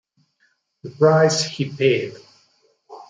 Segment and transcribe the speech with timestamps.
[0.81, 2.15] The Price He Paid